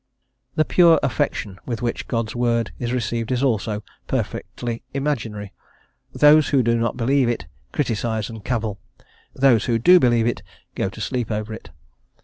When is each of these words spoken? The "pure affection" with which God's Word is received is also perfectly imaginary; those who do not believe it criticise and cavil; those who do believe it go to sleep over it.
The 0.55 0.65
"pure 0.65 0.97
affection" 1.03 1.59
with 1.67 1.83
which 1.83 2.07
God's 2.07 2.35
Word 2.35 2.71
is 2.79 2.91
received 2.91 3.31
is 3.31 3.43
also 3.43 3.83
perfectly 4.07 4.81
imaginary; 4.95 5.53
those 6.11 6.49
who 6.49 6.63
do 6.63 6.75
not 6.75 6.97
believe 6.97 7.29
it 7.29 7.45
criticise 7.71 8.27
and 8.27 8.43
cavil; 8.43 8.79
those 9.35 9.65
who 9.65 9.77
do 9.77 9.99
believe 9.99 10.25
it 10.25 10.41
go 10.73 10.89
to 10.89 10.99
sleep 10.99 11.29
over 11.29 11.53
it. 11.53 11.69